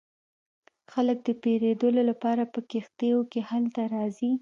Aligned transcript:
خلک 0.91 1.17
د 1.27 1.29
پیرودلو 1.41 2.01
لپاره 2.09 2.43
په 2.53 2.59
کښتیو 2.71 3.19
کې 3.31 3.41
هلته 3.49 3.81
راځي 3.95 4.31